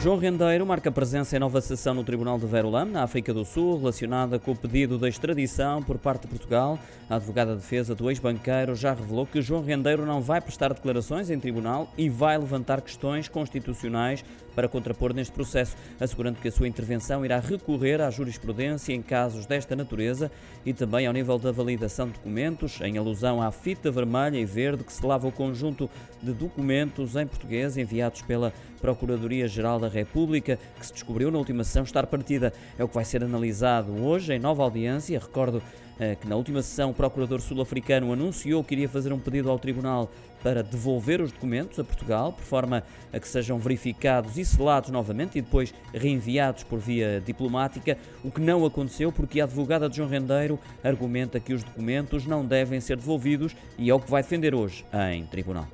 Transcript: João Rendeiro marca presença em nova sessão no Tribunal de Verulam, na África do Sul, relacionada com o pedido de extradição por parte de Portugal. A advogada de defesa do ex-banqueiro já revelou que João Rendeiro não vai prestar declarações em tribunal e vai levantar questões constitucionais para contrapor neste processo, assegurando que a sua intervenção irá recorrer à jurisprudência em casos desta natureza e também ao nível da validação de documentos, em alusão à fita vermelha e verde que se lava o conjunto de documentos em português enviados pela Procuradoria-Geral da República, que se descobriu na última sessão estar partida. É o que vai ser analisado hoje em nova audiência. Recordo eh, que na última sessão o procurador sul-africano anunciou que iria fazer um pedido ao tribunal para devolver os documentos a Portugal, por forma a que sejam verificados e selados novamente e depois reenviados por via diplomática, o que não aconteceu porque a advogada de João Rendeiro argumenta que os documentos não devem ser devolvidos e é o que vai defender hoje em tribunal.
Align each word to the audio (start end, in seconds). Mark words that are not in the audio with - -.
João 0.00 0.16
Rendeiro 0.16 0.64
marca 0.64 0.92
presença 0.92 1.34
em 1.34 1.40
nova 1.40 1.60
sessão 1.60 1.92
no 1.92 2.04
Tribunal 2.04 2.38
de 2.38 2.46
Verulam, 2.46 2.84
na 2.84 3.02
África 3.02 3.34
do 3.34 3.44
Sul, 3.44 3.78
relacionada 3.78 4.38
com 4.38 4.52
o 4.52 4.56
pedido 4.56 4.96
de 4.96 5.08
extradição 5.08 5.82
por 5.82 5.98
parte 5.98 6.22
de 6.22 6.28
Portugal. 6.28 6.78
A 7.10 7.16
advogada 7.16 7.56
de 7.56 7.62
defesa 7.62 7.96
do 7.96 8.08
ex-banqueiro 8.08 8.76
já 8.76 8.94
revelou 8.94 9.26
que 9.26 9.42
João 9.42 9.64
Rendeiro 9.64 10.06
não 10.06 10.20
vai 10.20 10.40
prestar 10.40 10.72
declarações 10.72 11.30
em 11.30 11.40
tribunal 11.40 11.92
e 11.98 12.08
vai 12.08 12.38
levantar 12.38 12.80
questões 12.80 13.28
constitucionais 13.28 14.24
para 14.54 14.68
contrapor 14.68 15.12
neste 15.12 15.32
processo, 15.32 15.76
assegurando 16.00 16.40
que 16.40 16.48
a 16.48 16.52
sua 16.52 16.68
intervenção 16.68 17.24
irá 17.24 17.38
recorrer 17.38 18.00
à 18.00 18.10
jurisprudência 18.10 18.92
em 18.92 19.02
casos 19.02 19.46
desta 19.46 19.74
natureza 19.74 20.30
e 20.66 20.72
também 20.72 21.06
ao 21.06 21.12
nível 21.12 21.38
da 21.38 21.50
validação 21.50 22.06
de 22.06 22.14
documentos, 22.14 22.80
em 22.80 22.98
alusão 22.98 23.40
à 23.40 23.50
fita 23.50 23.90
vermelha 23.90 24.36
e 24.36 24.44
verde 24.44 24.84
que 24.84 24.92
se 24.92 25.04
lava 25.04 25.26
o 25.26 25.32
conjunto 25.32 25.88
de 26.22 26.32
documentos 26.32 27.16
em 27.16 27.26
português 27.26 27.76
enviados 27.76 28.22
pela 28.22 28.52
Procuradoria-Geral 28.80 29.78
da 29.78 29.88
República, 29.98 30.58
que 30.78 30.86
se 30.86 30.92
descobriu 30.92 31.30
na 31.30 31.38
última 31.38 31.64
sessão 31.64 31.82
estar 31.82 32.06
partida. 32.06 32.52
É 32.78 32.84
o 32.84 32.88
que 32.88 32.94
vai 32.94 33.04
ser 33.04 33.22
analisado 33.22 34.04
hoje 34.04 34.32
em 34.32 34.38
nova 34.38 34.62
audiência. 34.62 35.18
Recordo 35.18 35.62
eh, 35.98 36.14
que 36.14 36.28
na 36.28 36.36
última 36.36 36.62
sessão 36.62 36.90
o 36.90 36.94
procurador 36.94 37.40
sul-africano 37.40 38.12
anunciou 38.12 38.62
que 38.62 38.74
iria 38.74 38.88
fazer 38.88 39.12
um 39.12 39.18
pedido 39.18 39.50
ao 39.50 39.58
tribunal 39.58 40.10
para 40.42 40.62
devolver 40.62 41.20
os 41.20 41.32
documentos 41.32 41.78
a 41.80 41.84
Portugal, 41.84 42.32
por 42.32 42.44
forma 42.44 42.84
a 43.12 43.18
que 43.18 43.26
sejam 43.26 43.58
verificados 43.58 44.38
e 44.38 44.44
selados 44.44 44.90
novamente 44.90 45.38
e 45.38 45.42
depois 45.42 45.74
reenviados 45.92 46.62
por 46.62 46.78
via 46.78 47.20
diplomática, 47.24 47.98
o 48.22 48.30
que 48.30 48.40
não 48.40 48.64
aconteceu 48.64 49.10
porque 49.10 49.40
a 49.40 49.44
advogada 49.44 49.88
de 49.88 49.96
João 49.96 50.08
Rendeiro 50.08 50.58
argumenta 50.84 51.40
que 51.40 51.52
os 51.52 51.64
documentos 51.64 52.24
não 52.24 52.46
devem 52.46 52.80
ser 52.80 52.96
devolvidos 52.96 53.56
e 53.76 53.90
é 53.90 53.94
o 53.94 53.98
que 53.98 54.10
vai 54.10 54.22
defender 54.22 54.54
hoje 54.54 54.84
em 55.12 55.26
tribunal. 55.26 55.66